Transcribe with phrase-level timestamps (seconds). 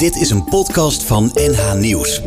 [0.00, 2.22] Dit is een podcast van NH Nieuws.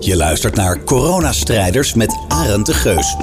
[0.00, 3.16] Je luistert naar Coronastrijders met Arend de Geus.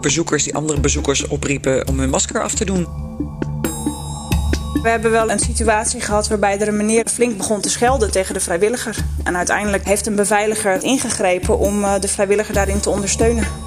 [0.00, 2.86] Bezoekers die andere bezoekers opriepen om hun masker af te doen.
[4.82, 8.34] We hebben wel een situatie gehad waarbij er een meneer flink begon te schelden tegen
[8.34, 8.96] de vrijwilliger.
[9.24, 13.61] En uiteindelijk heeft een beveiliger ingegrepen om eh, de vrijwilliger daarin te ondersteunen.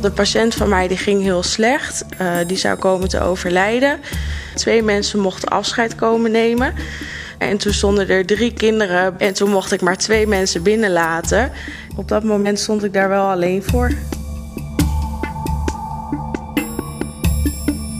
[0.00, 2.04] De patiënt van mij die ging heel slecht.
[2.20, 4.00] Uh, die zou komen te overlijden.
[4.54, 6.74] Twee mensen mochten afscheid komen nemen.
[7.38, 11.50] En toen stonden er drie kinderen en toen mocht ik maar twee mensen binnenlaten.
[11.96, 13.90] Op dat moment stond ik daar wel alleen voor.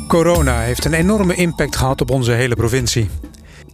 [0.09, 3.11] Corona heeft een enorme impact gehad op onze hele provincie.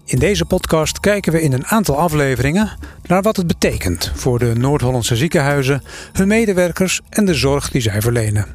[0.08, 2.70] In deze podcast kijken we in een aantal afleveringen
[3.06, 5.82] naar wat het betekent voor de Noord-Hollandse ziekenhuizen,
[6.12, 8.46] hun medewerkers en de zorg die zij verlenen.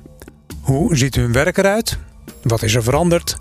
[0.62, 1.98] Hoe ziet hun werk eruit?
[2.44, 3.38] Wat is er veranderd?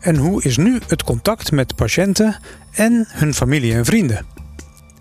[0.00, 2.36] En hoe is nu het contact met patiënten
[2.72, 4.26] en hun familie en vrienden?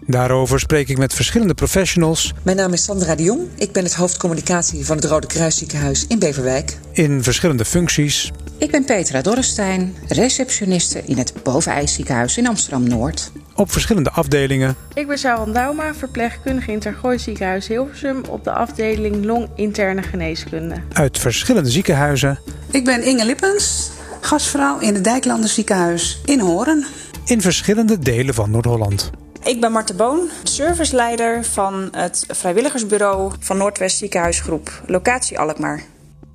[0.05, 2.33] Daarover spreek ik met verschillende professionals.
[2.43, 3.41] Mijn naam is Sandra de Jong.
[3.55, 6.77] Ik ben het hoofdcommunicatie van het Rode Kruisziekenhuis in Beverwijk.
[6.91, 8.31] In verschillende functies.
[8.59, 13.31] Ik ben Petra Dorrestein, receptioniste in het Bovenijsziekenhuis in Amsterdam-Noord.
[13.55, 14.75] Op verschillende afdelingen.
[14.93, 20.75] Ik ben Sharon Dauma, verpleegkundige in het Tergooi Ziekenhuis Hilversum op de afdeling long-interne geneeskunde.
[20.93, 22.39] Uit verschillende ziekenhuizen.
[22.71, 23.89] Ik ben Inge Lippens,
[24.21, 26.85] gastvrouw in het Dijklander Ziekenhuis in Hoorn.
[27.25, 29.09] In verschillende delen van Noord-Holland.
[29.43, 35.83] Ik ben Marten Boon, serviceleider van het vrijwilligersbureau van Noordwest Ziekenhuisgroep, locatie Alkmaar.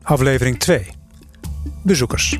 [0.02, 1.02] Aflevering 2.
[1.82, 2.38] Bezoekers.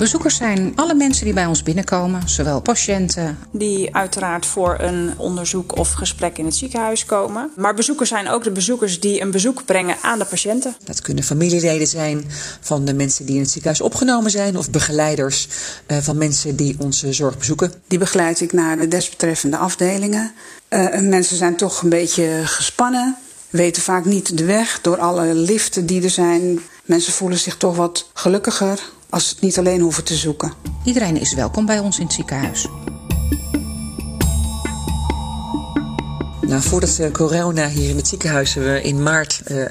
[0.00, 3.38] Bezoekers zijn alle mensen die bij ons binnenkomen, zowel patiënten.
[3.50, 7.50] Die uiteraard voor een onderzoek of gesprek in het ziekenhuis komen.
[7.56, 10.74] Maar bezoekers zijn ook de bezoekers die een bezoek brengen aan de patiënten.
[10.84, 12.24] Dat kunnen familieleden zijn
[12.60, 15.48] van de mensen die in het ziekenhuis opgenomen zijn, of begeleiders
[15.86, 17.72] uh, van mensen die onze zorg bezoeken.
[17.86, 20.32] Die begeleid ik naar de desbetreffende afdelingen.
[20.68, 23.16] Uh, mensen zijn toch een beetje gespannen,
[23.50, 26.60] weten vaak niet de weg door alle liften die er zijn.
[26.84, 28.80] Mensen voelen zich toch wat gelukkiger
[29.10, 30.52] als ze het niet alleen hoeven te zoeken.
[30.84, 32.68] Iedereen is welkom bij ons in het ziekenhuis.
[36.46, 39.64] Nou, voordat uh, corona hier in het ziekenhuis uh, in maart uh,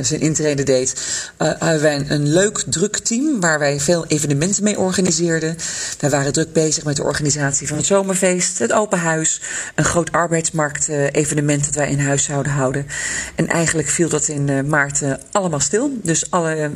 [0.00, 0.94] zijn intrede deed,
[1.36, 5.56] hadden wij een, leuk, druk team waar wij veel evenementen mee organiseerden.
[6.00, 9.40] Wij waren druk bezig met de organisatie van het zomerfeest, het open huis,
[9.74, 12.86] een groot arbeidsmarkt-evenement dat wij in huis zouden houden.
[13.34, 15.90] En eigenlijk viel dat in maart allemaal stil.
[16.02, 16.70] Dus alle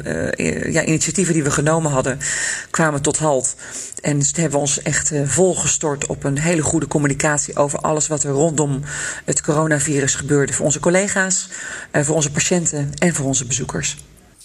[0.70, 2.18] ja, initiatieven die we genomen hadden
[2.70, 3.54] kwamen tot halt.
[4.00, 8.22] En dus hebben we ons echt volgestort op een hele goede communicatie over alles wat
[8.22, 8.80] er rondom
[9.24, 11.48] het coronavirus gebeurde voor onze collega's,
[11.92, 13.96] voor onze patiënten en voor onze bezoekers.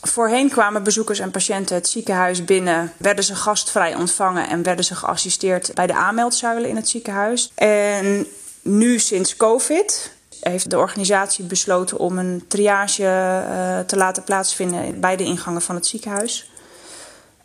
[0.01, 4.95] Voorheen kwamen bezoekers en patiënten het ziekenhuis binnen, werden ze gastvrij ontvangen en werden ze
[4.95, 7.51] geassisteerd bij de aanmeldzuilen in het ziekenhuis.
[7.55, 8.27] En
[8.61, 15.15] nu sinds COVID heeft de organisatie besloten om een triage uh, te laten plaatsvinden bij
[15.15, 16.49] de ingangen van het ziekenhuis.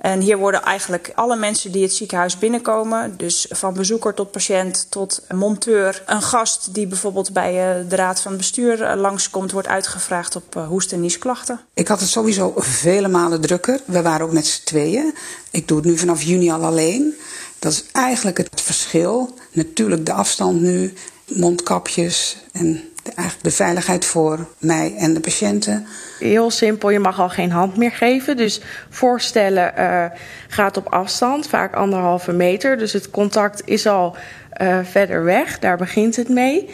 [0.00, 4.86] En hier worden eigenlijk alle mensen die het ziekenhuis binnenkomen, dus van bezoeker tot patiënt
[4.88, 7.52] tot monteur, een gast die bijvoorbeeld bij
[7.88, 11.60] de raad van bestuur langskomt, wordt uitgevraagd op hoest- en niesklachten.
[11.74, 13.80] Ik had het sowieso vele malen drukker.
[13.84, 15.14] We waren ook met z'n tweeën.
[15.50, 17.14] Ik doe het nu vanaf juni al alleen.
[17.58, 19.34] Dat is eigenlijk het verschil.
[19.52, 20.92] Natuurlijk de afstand nu,
[21.26, 25.86] mondkapjes en eigenlijk de veiligheid voor mij en de patiënten.
[26.18, 28.36] Heel simpel, je mag al geen hand meer geven.
[28.36, 30.04] Dus voorstellen uh,
[30.48, 32.78] gaat op afstand, vaak anderhalve meter.
[32.78, 34.16] Dus het contact is al
[34.62, 36.70] uh, verder weg, daar begint het mee.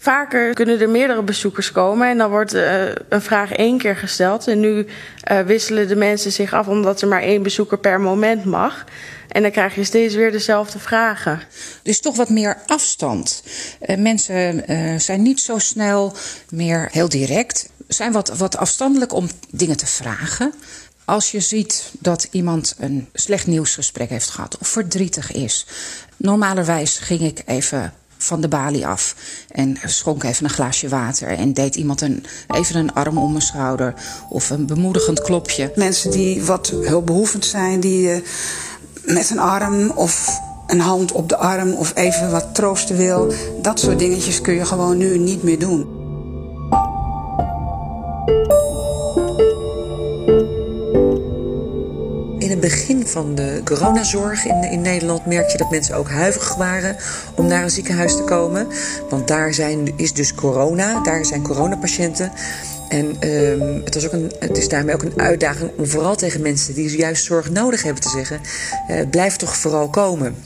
[0.00, 4.48] Vaker kunnen er meerdere bezoekers komen en dan wordt uh, een vraag één keer gesteld.
[4.48, 4.86] En nu
[5.46, 8.84] wisselen de mensen zich af omdat er maar één bezoeker per moment mag.
[9.28, 11.40] En dan krijg je steeds weer dezelfde vragen.
[11.82, 13.42] Dus toch wat meer afstand.
[13.86, 14.64] Uh, mensen
[15.00, 16.14] zijn niet zo snel
[16.50, 17.68] meer heel direct.
[17.88, 20.52] Zijn wat, wat afstandelijk om dingen te vragen.
[21.04, 25.66] Als je ziet dat iemand een slecht nieuwsgesprek heeft gehad of verdrietig is.
[26.16, 29.14] Normalerwijs ging ik even van de balie af
[29.48, 33.42] en schonk even een glaasje water en deed iemand een, even een arm om mijn
[33.42, 33.94] schouder
[34.28, 35.72] of een bemoedigend klopje.
[35.74, 38.14] Mensen die wat hulpbehoevend zijn, die.
[38.14, 38.20] Uh
[39.14, 43.32] met een arm of een hand op de arm of even wat troosten wil.
[43.62, 46.07] Dat soort dingetjes kun je gewoon nu niet meer doen.
[52.60, 56.96] Het begin van de coronazorg in, in Nederland merk je dat mensen ook huiverig waren
[57.34, 58.66] om naar een ziekenhuis te komen.
[59.08, 62.32] Want daar zijn, is dus corona, daar zijn coronapatiënten.
[62.88, 66.42] En uh, het, was ook een, het is daarmee ook een uitdaging om vooral tegen
[66.42, 68.40] mensen die juist zorg nodig hebben te zeggen:
[68.90, 70.36] uh, blijf toch vooral komen.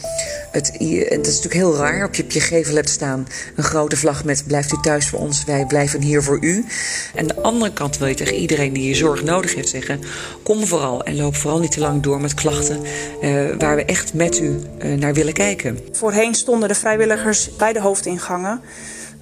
[0.53, 2.05] Het, is natuurlijk heel raar.
[2.05, 3.27] Op je, op gevel hebt staan
[3.57, 6.65] een grote vlag met blijft u thuis voor ons, wij blijven hier voor u.
[7.15, 10.01] En aan de andere kant wil je tegen iedereen die je zorg nodig heeft zeggen:
[10.43, 12.81] kom vooral en loop vooral niet te lang door met klachten
[13.23, 15.79] uh, waar we echt met u uh, naar willen kijken.
[15.93, 18.61] Voorheen stonden de vrijwilligers bij de hoofdingangen.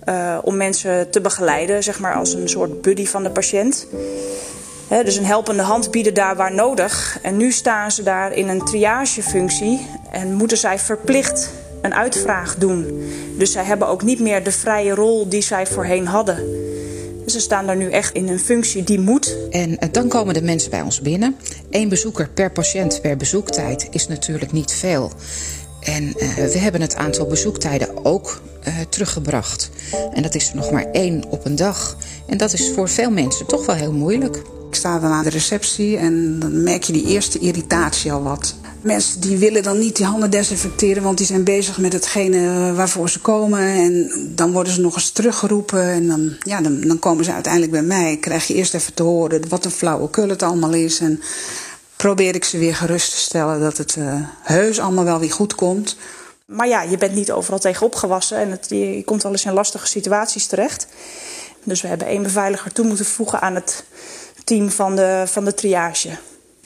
[0.09, 3.87] Uh, om mensen te begeleiden, zeg maar als een soort buddy van de patiënt.
[4.91, 7.19] Dus een helpende hand bieden daar waar nodig.
[7.23, 11.51] En nu staan ze daar in een triagefunctie en moeten zij verplicht
[11.83, 13.03] een uitvraag doen.
[13.39, 16.37] Dus zij hebben ook niet meer de vrije rol die zij voorheen hadden.
[17.27, 19.37] Ze staan daar nu echt in een functie die moet.
[19.51, 21.37] En dan komen de mensen bij ons binnen.
[21.71, 25.13] Eén bezoeker per patiënt per bezoektijd is natuurlijk niet veel.
[25.81, 29.71] En uh, we hebben het aantal bezoektijden ook uh, teruggebracht.
[30.13, 31.97] En dat is er nog maar één op een dag.
[32.27, 34.43] En dat is voor veel mensen toch wel heel moeilijk.
[34.71, 38.55] Ik sta dan aan de receptie en dan merk je die eerste irritatie al wat.
[38.81, 43.11] Mensen die willen dan niet die handen desinfecteren, want die zijn bezig met hetgene waarvoor
[43.11, 43.61] ze komen.
[43.61, 45.83] En dan worden ze nog eens teruggeroepen.
[45.83, 48.17] En dan, ja, dan, dan komen ze uiteindelijk bij mij.
[48.17, 51.01] Krijg je eerst even te horen wat een flauwekul het allemaal is.
[51.01, 51.23] En
[51.97, 55.55] probeer ik ze weer gerust te stellen dat het uh, heus allemaal wel weer goed
[55.55, 55.97] komt.
[56.47, 59.53] Maar ja, je bent niet overal tegen opgewassen en het, je komt wel eens in
[59.53, 60.87] lastige situaties terecht.
[61.65, 63.85] Dus we hebben één beveiliger toe moeten voegen aan het
[64.51, 66.19] team van de, van de triage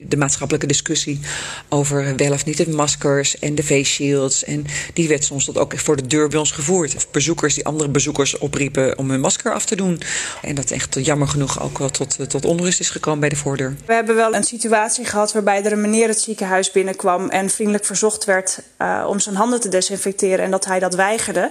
[0.08, 1.20] de maatschappelijke discussie
[1.68, 4.44] over wel of niet de maskers en de face shields.
[4.44, 6.94] En die werd soms tot ook voor de deur bij ons gevoerd.
[6.96, 10.00] Of bezoekers die andere bezoekers opriepen om hun masker af te doen.
[10.42, 13.76] En dat echt jammer genoeg ook wel tot, tot onrust is gekomen bij de voordeur.
[13.86, 17.84] We hebben wel een situatie gehad waarbij er een meneer het ziekenhuis binnenkwam en vriendelijk
[17.84, 21.50] verzocht werd uh, om zijn handen te desinfecteren en dat hij dat weigerde.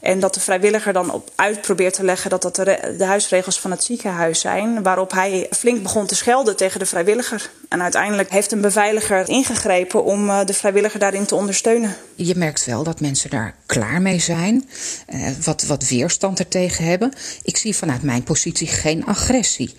[0.00, 3.60] En dat de vrijwilliger dan op uit probeert te leggen dat dat de, de huisregels
[3.60, 4.82] van het ziekenhuis zijn.
[4.82, 7.50] Waarop hij flink begon te schelden tegen de vrijwilliger.
[7.68, 11.96] En uiteindelijk heeft een beveiliger ingegrepen om uh, de vrijwilliger daarin te ondersteunen.
[12.14, 14.68] Je merkt wel dat mensen daar klaar mee zijn,
[15.14, 17.12] uh, wat, wat weerstand er tegen hebben.
[17.42, 19.74] Ik zie vanuit mijn positie geen agressie.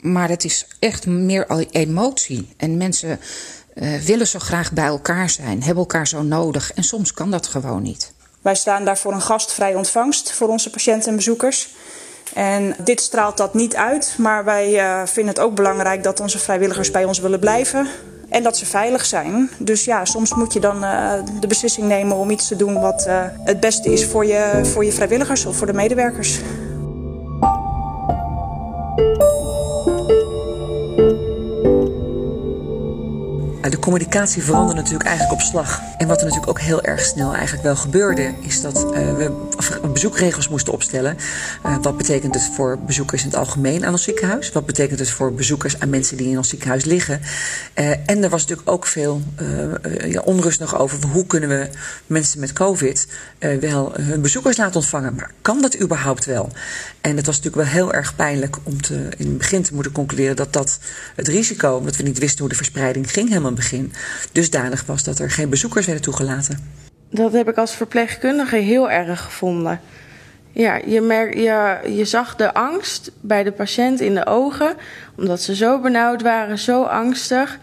[0.00, 2.48] Maar het is echt meer emotie.
[2.56, 3.20] En mensen
[3.74, 6.72] uh, willen zo graag bij elkaar zijn, hebben elkaar zo nodig.
[6.72, 8.12] En soms kan dat gewoon niet.
[8.40, 11.68] Wij staan daar voor een gastvrij ontvangst voor onze patiënten en bezoekers.
[12.34, 16.38] En dit straalt dat niet uit, maar wij uh, vinden het ook belangrijk dat onze
[16.38, 17.86] vrijwilligers bij ons willen blijven.
[18.28, 19.50] En dat ze veilig zijn.
[19.58, 23.04] Dus ja, soms moet je dan uh, de beslissing nemen om iets te doen wat
[23.08, 26.40] uh, het beste is voor je, voor je vrijwilligers of voor de medewerkers.
[33.82, 35.80] Communicatie veranderde natuurlijk eigenlijk op slag.
[35.98, 39.32] En wat er natuurlijk ook heel erg snel eigenlijk wel gebeurde, is dat uh, we
[39.92, 41.16] bezoekregels moesten opstellen.
[41.66, 44.52] Uh, wat betekent het voor bezoekers in het algemeen aan ons ziekenhuis?
[44.52, 47.20] Wat betekent het voor bezoekers aan mensen die in ons ziekenhuis liggen?
[47.74, 49.22] Uh, en er was natuurlijk ook veel
[50.06, 51.68] ja, onrust nog over hoe kunnen we
[52.06, 53.06] mensen met COVID
[53.60, 55.14] wel hun bezoekers laten ontvangen.
[55.14, 56.48] Maar kan dat überhaupt wel?
[57.00, 59.92] En het was natuurlijk wel heel erg pijnlijk om te, in het begin te moeten
[59.92, 60.78] concluderen dat dat
[61.14, 63.50] het risico, omdat we niet wisten hoe de verspreiding ging helemaal
[64.32, 66.58] dusdanig was dat er geen bezoekers werden toegelaten.
[67.10, 69.80] Dat heb ik als verpleegkundige heel erg gevonden.
[70.52, 74.76] Ja, je, merk, je, je zag de angst bij de patiënt in de ogen,
[75.16, 77.58] omdat ze zo benauwd waren, zo angstig.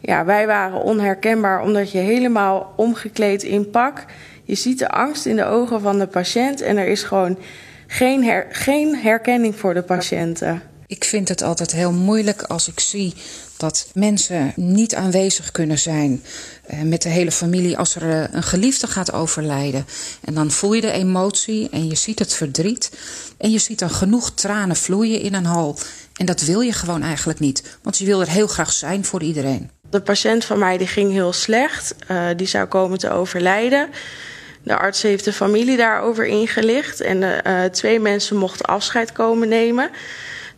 [0.00, 4.04] Ja, wij waren onherkenbaar omdat je helemaal omgekleed in pak.
[4.44, 7.38] Je ziet de angst in de ogen van de patiënt en er is gewoon
[7.86, 10.62] geen, her, geen herkenning voor de patiënten.
[10.90, 13.14] Ik vind het altijd heel moeilijk als ik zie
[13.56, 16.22] dat mensen niet aanwezig kunnen zijn
[16.70, 19.86] uh, met de hele familie als er uh, een geliefde gaat overlijden.
[20.24, 22.90] En dan voel je de emotie en je ziet het verdriet.
[23.38, 25.78] En je ziet dan genoeg tranen vloeien in een hal.
[26.16, 29.22] En dat wil je gewoon eigenlijk niet, want je wil er heel graag zijn voor
[29.22, 29.70] iedereen.
[29.90, 33.88] De patiënt van mij die ging heel slecht, uh, die zou komen te overlijden.
[34.62, 37.42] De arts heeft de familie daarover ingelicht en
[37.72, 39.90] twee mensen mochten afscheid komen nemen.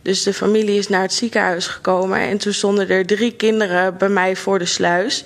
[0.03, 4.09] Dus de familie is naar het ziekenhuis gekomen en toen stonden er drie kinderen bij
[4.09, 5.23] mij voor de sluis.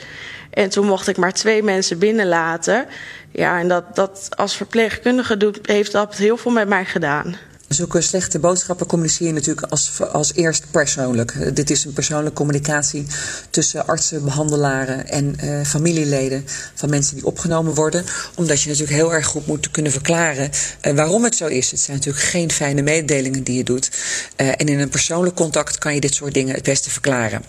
[0.49, 2.85] En toen mocht ik maar twee mensen binnenlaten.
[3.31, 7.35] Ja, en dat, dat als verpleegkundige doet, heeft dat heel veel met mij gedaan.
[7.67, 11.55] Zulke slechte boodschappen communiceer je natuurlijk als, als eerst persoonlijk.
[11.55, 13.05] Dit is een persoonlijke communicatie
[13.49, 18.05] tussen artsen, behandelaren en uh, familieleden van mensen die opgenomen worden.
[18.35, 20.49] Omdat je natuurlijk heel erg goed moet kunnen verklaren
[20.81, 21.71] uh, waarom het zo is.
[21.71, 23.91] Het zijn natuurlijk geen fijne mededelingen die je doet.
[24.35, 27.43] En in een persoonlijk contact kan je dit soort dingen het beste verklaren.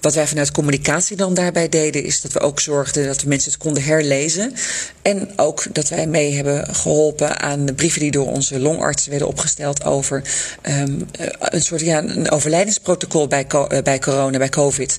[0.00, 3.50] Wat wij vanuit communicatie dan daarbij deden, is dat we ook zorgden dat de mensen
[3.50, 4.54] het konden herlezen.
[5.02, 9.28] En ook dat wij mee hebben geholpen aan de brieven die door onze longartsen werden
[9.28, 10.22] opgenomen opgesteld over
[10.60, 11.00] ehm,
[11.38, 13.46] een soort ja, een overlijdensprotocol bij,
[13.82, 14.98] bij corona, bij COVID.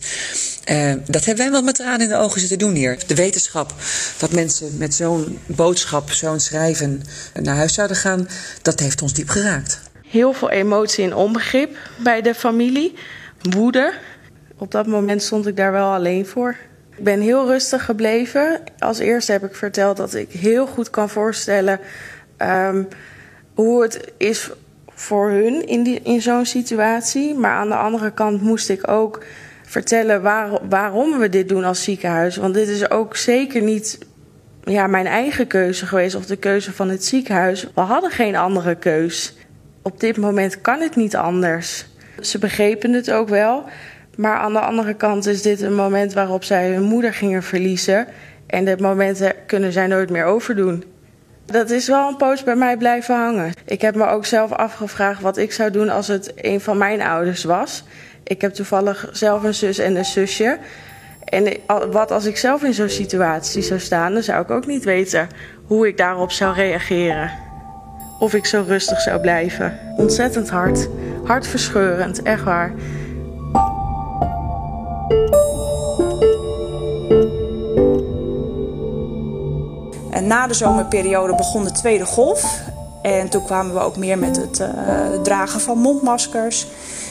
[1.05, 2.97] dat hebben wij wel met tranen in de ogen zitten doen hier.
[3.07, 3.73] De wetenschap
[4.17, 7.01] dat mensen met zo'n boodschap, zo'n schrijven
[7.41, 8.27] naar huis zouden gaan,
[8.61, 9.79] dat heeft ons diep geraakt.
[10.07, 12.93] Heel veel emotie en onbegrip bij de familie,
[13.41, 13.93] woede.
[14.57, 16.55] Op dat moment stond ik daar wel alleen voor.
[16.97, 18.61] Ik ben heel rustig gebleven.
[18.79, 21.79] Als eerste heb ik verteld dat ik heel goed kan voorstellen
[22.37, 22.87] um,
[23.53, 24.49] hoe het is
[24.87, 27.33] voor hun in, in zo'n situatie.
[27.33, 29.23] Maar aan de andere kant moest ik ook
[29.63, 32.35] vertellen waar, waarom we dit doen als ziekenhuis.
[32.35, 33.99] Want dit is ook zeker niet
[34.63, 37.67] ja, mijn eigen keuze geweest of de keuze van het ziekenhuis.
[37.75, 39.35] We hadden geen andere keus.
[39.81, 41.85] Op dit moment kan het niet anders.
[42.21, 43.63] Ze begrepen het ook wel.
[44.15, 48.07] Maar aan de andere kant is dit een moment waarop zij hun moeder gingen verliezen.
[48.47, 50.83] En dit momenten kunnen zij nooit meer overdoen.
[51.45, 53.53] Dat is wel een poos bij mij blijven hangen.
[53.65, 57.01] Ik heb me ook zelf afgevraagd wat ik zou doen als het een van mijn
[57.01, 57.83] ouders was.
[58.23, 60.57] Ik heb toevallig zelf een zus en een zusje.
[61.23, 61.53] En
[61.91, 65.27] wat als ik zelf in zo'n situatie zou staan, dan zou ik ook niet weten
[65.65, 67.31] hoe ik daarop zou reageren.
[68.19, 69.79] Of ik zo rustig zou blijven.
[69.97, 70.87] Ontzettend hard.
[71.23, 72.73] Hartverscheurend, echt waar.
[80.13, 82.61] En na de zomerperiode begon de tweede golf.
[83.01, 86.67] En toen kwamen we ook meer met het uh, dragen van mondmaskers.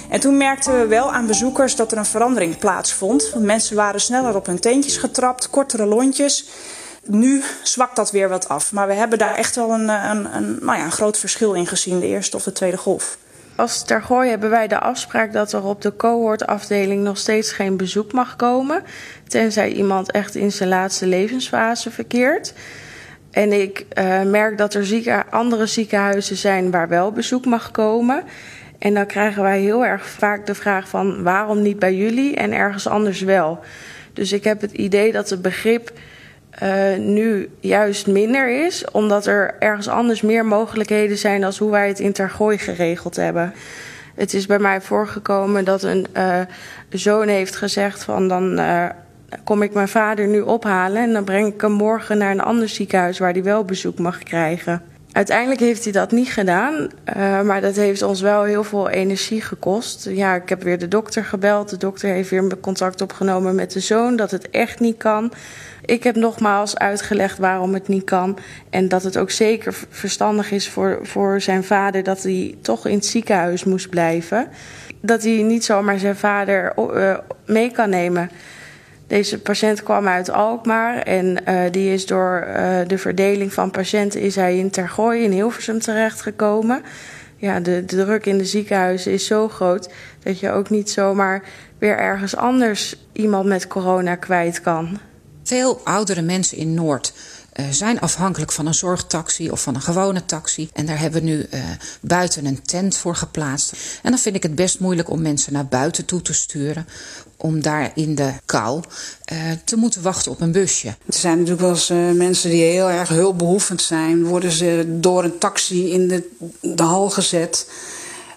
[0.08, 3.30] En toen merkten we wel aan bezoekers dat er een verandering plaatsvond.
[3.32, 6.48] Want mensen waren sneller op hun teentjes getrapt, kortere lontjes.
[7.04, 8.72] Nu zwakt dat weer wat af.
[8.72, 11.66] Maar we hebben daar echt wel een, een, een, nou ja, een groot verschil in
[11.66, 13.18] gezien, de eerste of de tweede golf.
[13.56, 18.12] Als Tergooi hebben wij de afspraak dat er op de cohortafdeling nog steeds geen bezoek
[18.12, 18.82] mag komen.
[19.28, 22.52] Tenzij iemand echt in zijn laatste levensfase verkeert.
[23.32, 28.22] En ik uh, merk dat er zieke, andere ziekenhuizen zijn waar wel bezoek mag komen.
[28.78, 32.52] En dan krijgen wij heel erg vaak de vraag van waarom niet bij jullie en
[32.52, 33.60] ergens anders wel.
[34.12, 35.92] Dus ik heb het idee dat het begrip
[36.62, 41.88] uh, nu juist minder is, omdat er ergens anders meer mogelijkheden zijn als hoe wij
[41.88, 43.54] het in Tergooi geregeld hebben.
[44.14, 46.40] Het is bij mij voorgekomen dat een uh,
[46.90, 48.60] zoon heeft gezegd van dan
[49.44, 52.68] kom ik mijn vader nu ophalen en dan breng ik hem morgen naar een ander
[52.68, 54.82] ziekenhuis waar hij wel bezoek mag krijgen.
[55.12, 59.40] Uiteindelijk heeft hij dat niet gedaan, uh, maar dat heeft ons wel heel veel energie
[59.40, 60.08] gekost.
[60.10, 61.68] Ja, ik heb weer de dokter gebeld.
[61.68, 65.32] De dokter heeft weer contact opgenomen met de zoon dat het echt niet kan.
[65.84, 68.38] Ik heb nogmaals uitgelegd waarom het niet kan.
[68.70, 72.94] En dat het ook zeker verstandig is voor, voor zijn vader dat hij toch in
[72.94, 74.48] het ziekenhuis moest blijven.
[75.00, 78.30] Dat hij niet zomaar zijn vader uh, mee kan nemen.
[79.12, 84.20] Deze patiënt kwam uit Alkmaar en uh, die is door uh, de verdeling van patiënten
[84.20, 86.82] is hij in Tergooi in Hilversum terechtgekomen.
[87.36, 89.92] Ja, de, de druk in de ziekenhuizen is zo groot
[90.22, 91.42] dat je ook niet zomaar
[91.78, 94.98] weer ergens anders iemand met corona kwijt kan.
[95.42, 97.12] Veel oudere mensen in Noord
[97.70, 100.68] zijn afhankelijk van een zorgtaxi of van een gewone taxi.
[100.72, 101.60] En daar hebben we nu uh,
[102.00, 103.72] buiten een tent voor geplaatst.
[104.02, 106.88] En dan vind ik het best moeilijk om mensen naar buiten toe te sturen.
[107.36, 108.82] Om daar in de kou
[109.32, 110.88] uh, te moeten wachten op een busje.
[110.88, 114.24] Er zijn natuurlijk wel eens mensen die heel erg hulpbehoevend zijn.
[114.24, 116.28] Worden ze door een taxi in de,
[116.60, 117.66] de hal gezet.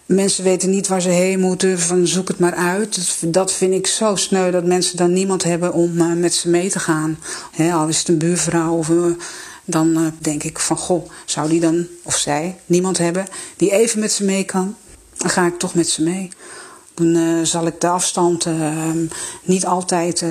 [0.06, 3.18] Mensen weten niet waar ze heen moeten, van zoek het maar uit.
[3.34, 6.70] Dat vind ik zo sneu dat mensen dan niemand hebben om uh, met ze mee
[6.70, 7.20] te gaan.
[7.74, 9.06] Al is het een buurvrouw of uh,
[9.66, 13.26] dan uh, denk ik van goh, zou die dan of zij niemand hebben
[13.58, 14.76] die even met ze mee kan?
[15.18, 16.30] Dan ga ik toch met ze mee.
[16.94, 18.48] Dan zal ik de afstand
[19.44, 20.26] niet altijd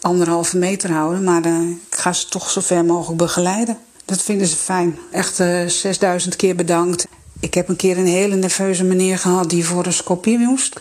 [0.00, 3.78] anderhalve meter houden, maar ik ga ze toch zo ver mogelijk begeleiden.
[4.04, 4.98] Dat vinden ze fijn.
[5.10, 5.36] Echt
[5.66, 7.06] 6000 keer bedankt.
[7.40, 10.80] Ik heb een keer een hele nerveuze meneer gehad die voor een scopie moest.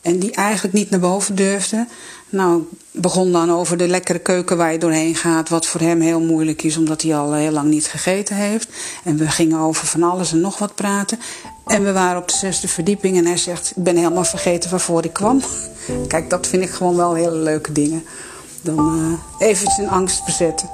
[0.00, 1.86] En die eigenlijk niet naar boven durfde.
[2.28, 5.48] Nou, begon dan over de lekkere keuken waar je doorheen gaat.
[5.48, 8.68] Wat voor hem heel moeilijk is, omdat hij al heel lang niet gegeten heeft.
[9.04, 11.18] En we gingen over van alles en nog wat praten.
[11.66, 15.04] En we waren op de zesde verdieping en hij zegt: Ik ben helemaal vergeten waarvoor
[15.04, 15.40] ik kwam.
[16.08, 18.04] Kijk, dat vind ik gewoon wel hele leuke dingen.
[18.62, 18.98] Dan
[19.38, 20.70] uh, even zijn angst bezetten.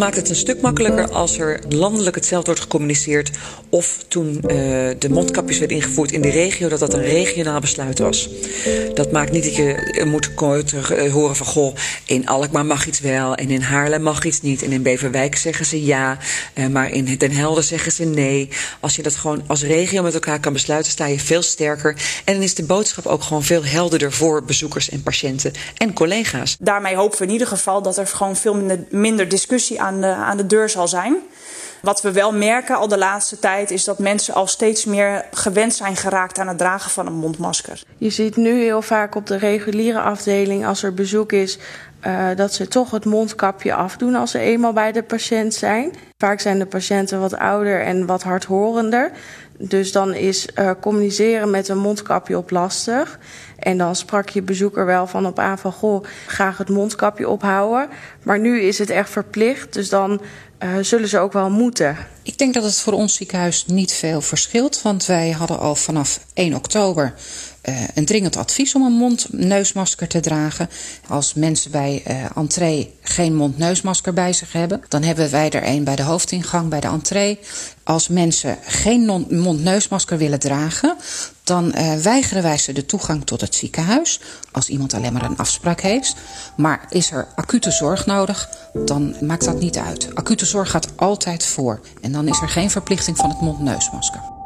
[0.00, 3.30] Maakt het een stuk makkelijker als er landelijk hetzelfde wordt gecommuniceerd.
[3.68, 4.40] Of toen uh,
[4.98, 8.28] de mondkapjes werden ingevoerd in de regio, dat dat een regionaal besluit was.
[8.94, 11.74] Dat maakt niet dat je moet uh, horen van goh,
[12.06, 14.62] in Alkmaar mag iets wel en in Haarlem mag iets niet.
[14.62, 16.18] En in Beverwijk zeggen ze ja,
[16.54, 18.48] uh, maar in Den Helder zeggen ze nee.
[18.80, 21.96] Als je dat gewoon als regio met elkaar kan besluiten, sta je veel sterker.
[22.24, 26.56] En dan is de boodschap ook gewoon veel helderder voor bezoekers en patiënten en collega's.
[26.60, 30.36] Daarmee hopen we in ieder geval dat er gewoon veel minder, minder discussie aan aan
[30.36, 31.16] de deur zal zijn.
[31.82, 35.74] Wat we wel merken al de laatste tijd is dat mensen al steeds meer gewend
[35.74, 37.82] zijn geraakt aan het dragen van een mondmasker.
[37.98, 41.58] Je ziet nu heel vaak op de reguliere afdeling als er bezoek is.
[42.06, 45.92] Uh, dat ze toch het mondkapje afdoen als ze eenmaal bij de patiënt zijn.
[46.18, 49.10] Vaak zijn de patiënten wat ouder en wat hardhorender.
[49.58, 53.18] Dus dan is uh, communiceren met een mondkapje op lastig.
[53.60, 57.88] En dan sprak je bezoeker wel van op aan van goh, graag het mondkapje ophouden.
[58.22, 60.20] Maar nu is het echt verplicht, dus dan
[60.62, 61.96] uh, zullen ze ook wel moeten.
[62.22, 66.20] Ik denk dat het voor ons ziekenhuis niet veel verschilt, want wij hadden al vanaf
[66.34, 67.14] 1 oktober
[67.94, 70.68] een dringend advies om een mond-neusmasker te dragen.
[71.08, 75.84] Als mensen bij uh, entree geen mond-neusmasker bij zich hebben, dan hebben wij er een
[75.84, 77.38] bij de hoofdingang, bij de entree.
[77.84, 80.96] Als mensen geen mond-neusmasker willen dragen,
[81.44, 84.20] dan uh, weigeren wij ze de toegang tot het ziekenhuis.
[84.52, 86.14] Als iemand alleen maar een afspraak heeft.
[86.56, 88.48] Maar is er acute zorg nodig,
[88.84, 90.14] dan maakt dat niet uit.
[90.14, 91.80] Acute zorg gaat altijd voor.
[92.00, 94.39] En dan is er geen verplichting van het mond-neusmasker.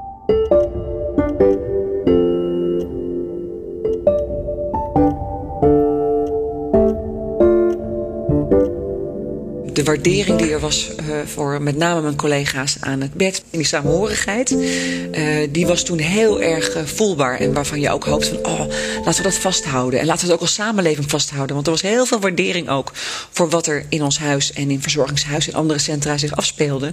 [9.95, 13.43] Waardering die er was uh, voor met name mijn collega's aan het bed.
[13.51, 17.39] En die samenhorigheid, uh, die was toen heel erg uh, voelbaar.
[17.39, 18.59] En waarvan je ook hoopt van, oh,
[19.05, 20.01] laten we dat vasthouden.
[20.01, 21.55] En laten we het ook als samenleving vasthouden.
[21.55, 22.91] Want er was heel veel waardering ook
[23.31, 26.93] voor wat er in ons huis en in verzorgingshuis en andere centra zich afspeelde.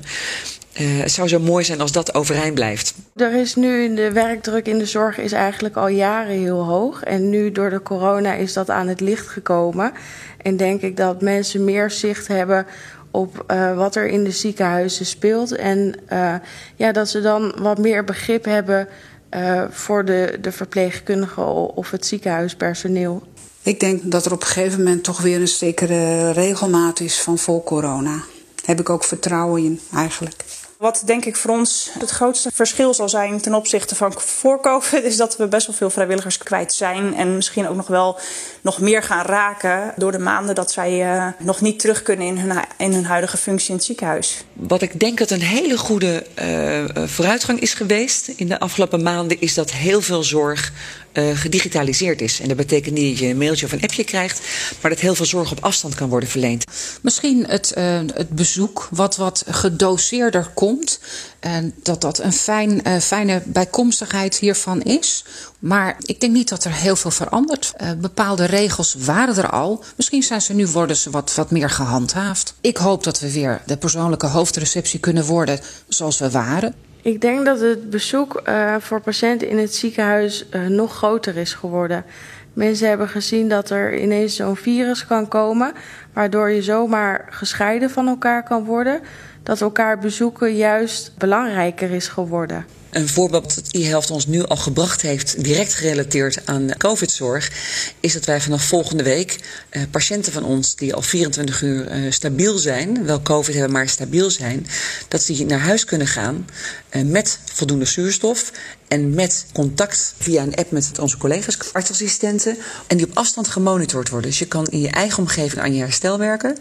[0.80, 2.94] Uh, het zou zo mooi zijn als dat overeind blijft.
[3.16, 7.04] Er is nu de werkdruk in de zorg is eigenlijk al jaren heel hoog.
[7.04, 9.92] En nu door de corona is dat aan het licht gekomen.
[10.38, 12.66] En denk ik dat mensen meer zicht hebben
[13.12, 15.56] op uh, wat er in de ziekenhuizen speelt.
[15.56, 16.36] En uh,
[16.76, 18.88] ja, dat ze dan wat meer begrip hebben
[19.32, 23.24] uh, voor de, de verpleegkundigen of het ziekenhuispersoneel.
[23.62, 27.38] Ik denk dat er op een gegeven moment toch weer een zekere regelmaat is van
[27.38, 28.16] voor corona.
[28.56, 30.44] Daar heb ik ook vertrouwen in eigenlijk.
[30.82, 35.04] Wat denk ik voor ons het grootste verschil zal zijn ten opzichte van voor COVID,
[35.04, 37.16] is dat we best wel veel vrijwilligers kwijt zijn.
[37.16, 38.20] En misschien ook nog wel
[38.62, 42.38] nog meer gaan raken door de maanden dat zij uh, nog niet terug kunnen in
[42.38, 44.44] hun, in hun huidige functie in het ziekenhuis.
[44.54, 49.42] Wat ik denk dat een hele goede uh, vooruitgang is geweest in de afgelopen maanden,
[49.42, 50.72] is dat heel veel zorg
[51.14, 52.40] uh, gedigitaliseerd is.
[52.40, 54.42] En dat betekent niet dat je een mailtje of een appje krijgt,
[54.82, 56.64] maar dat heel veel zorg op afstand kan worden verleend.
[57.02, 61.00] Misschien het, uh, het bezoek wat wat gedoseerder komt.
[61.40, 65.26] En dat dat een fijn, uh, fijne bijkomstigheid hiervan is.
[65.60, 67.74] Maar ik denk niet dat er heel veel verandert.
[67.98, 69.84] Bepaalde regels waren er al.
[69.96, 72.54] Misschien zijn ze nu worden ze wat, wat meer gehandhaafd.
[72.62, 76.76] Ik hoop dat we weer de persoonlijke hoofdreceptie kunnen worden zoals we waren.
[77.04, 81.54] Ik denk dat het bezoek uh, voor patiënten in het ziekenhuis uh, nog groter is
[81.54, 82.06] geworden.
[82.54, 85.74] Mensen hebben gezien dat er ineens zo'n virus kan komen,
[86.14, 89.02] waardoor je zomaar gescheiden van elkaar kan worden.
[89.44, 92.66] Dat elkaar bezoeken juist belangrijker is geworden.
[92.92, 97.52] Een voorbeeld dat e-helft ons nu al gebracht heeft, direct gerelateerd aan COVID-zorg,
[98.00, 99.40] is dat wij vanaf volgende week
[99.72, 103.90] uh, patiënten van ons die al 24 uur uh, stabiel zijn, wel COVID hebben, maar
[103.90, 104.68] stabiel zijn,
[105.08, 106.46] dat die naar huis kunnen gaan
[106.92, 108.52] uh, met voldoende zuurstof
[108.88, 114.10] en met contact via een app met onze collega's, artsassistenten, en die op afstand gemonitord
[114.10, 114.30] worden.
[114.30, 116.58] Dus je kan in je eigen omgeving aan je herstel werken.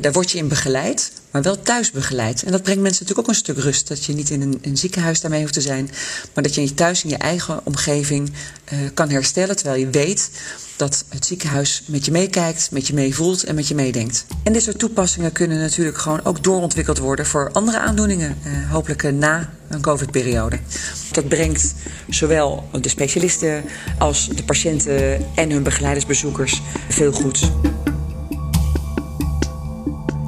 [0.00, 2.42] Daar word je in begeleid, maar wel thuis begeleid.
[2.42, 3.88] En dat brengt mensen natuurlijk ook een stuk rust.
[3.88, 5.90] Dat je niet in een, een ziekenhuis daarmee hoeft te zijn,
[6.34, 8.32] maar dat je thuis in je eigen omgeving
[8.72, 10.30] uh, kan herstellen, terwijl je weet
[10.76, 14.24] dat het ziekenhuis met je meekijkt, met je meevoelt en met je meedenkt.
[14.42, 19.12] En dit soort toepassingen kunnen natuurlijk gewoon ook doorontwikkeld worden voor andere aandoeningen, uh, hopelijk
[19.12, 20.58] na een COVID-periode.
[21.12, 21.74] Dat brengt
[22.08, 23.64] zowel de specialisten
[23.98, 27.50] als de patiënten en hun begeleidersbezoekers veel goeds.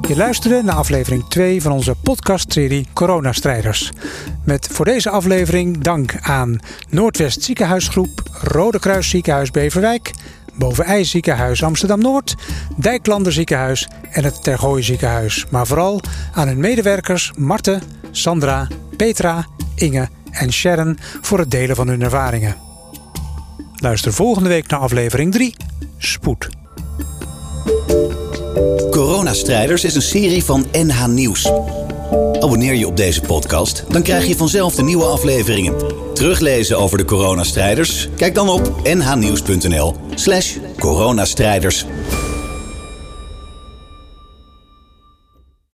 [0.07, 3.91] Je luisterde naar aflevering 2 van onze podcastserie Coronastrijders.
[4.45, 6.59] Met voor deze aflevering dank aan
[6.89, 10.11] Noordwest Ziekenhuisgroep, Rode Kruis Ziekenhuis Beverwijk,
[10.53, 12.35] Bovenij Ziekenhuis Amsterdam-Noord,
[12.77, 15.45] Dijklander Ziekenhuis en het Tergooi Ziekenhuis.
[15.49, 16.01] Maar vooral
[16.33, 22.55] aan hun medewerkers Marten, Sandra, Petra, Inge en Sharon voor het delen van hun ervaringen.
[23.75, 25.55] Luister volgende week naar aflevering 3,
[25.97, 26.60] Spoed.
[28.91, 31.51] Coronastrijders is een serie van NH Nieuws.
[32.39, 35.75] Abonneer je op deze podcast, dan krijg je vanzelf de nieuwe afleveringen.
[36.13, 38.09] Teruglezen over de coronastrijders?
[38.15, 41.85] Kijk dan op nhnieuws.nl/slash coronastrijders.